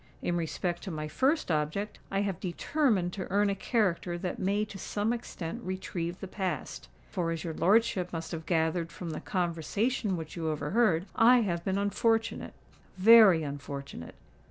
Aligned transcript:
In 0.23 0.35
respect 0.35 0.81
to 0.81 0.89
my 0.89 1.07
first 1.07 1.51
object, 1.51 1.99
I 2.09 2.21
have 2.21 2.39
determined 2.39 3.13
to 3.13 3.29
earn 3.31 3.51
a 3.51 3.55
character 3.55 4.17
that 4.17 4.39
may 4.39 4.65
to 4.65 4.79
some 4.79 5.13
extent 5.13 5.61
retrieve 5.63 6.19
the 6.21 6.27
past;—for, 6.27 7.29
as 7.29 7.43
your 7.43 7.53
lordship 7.53 8.11
must 8.11 8.31
have 8.31 8.47
gathered 8.47 8.91
from 8.91 9.11
the 9.11 9.21
conversation 9.21 10.17
which 10.17 10.35
you 10.35 10.49
overheard, 10.49 11.05
I 11.15 11.41
have 11.41 11.63
been 11.63 11.77
unfortunate—very 11.77 13.43
unfortunate!" 13.43 14.15